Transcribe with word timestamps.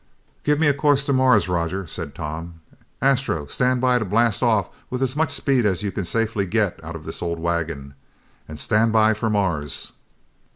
"Get 0.43 0.59
me 0.59 0.65
a 0.65 0.73
course 0.73 1.05
to 1.05 1.13
Mars, 1.13 1.47
Roger," 1.47 1.85
said 1.85 2.15
Tom. 2.15 2.61
"Astro, 3.03 3.45
stand 3.45 3.81
by 3.81 3.99
to 3.99 4.03
blast 4.05 4.41
off 4.41 4.67
with 4.89 5.03
as 5.03 5.15
much 5.15 5.29
speed 5.31 5.63
as 5.63 5.83
you 5.83 5.91
can 5.91 6.05
safely 6.05 6.47
get 6.47 6.83
out 6.83 6.95
of 6.95 7.03
this 7.05 7.21
old 7.21 7.37
wagon, 7.37 7.93
and 8.47 8.59
stand 8.59 8.93
by 8.93 9.13
for 9.13 9.29
Mars!" 9.29 9.91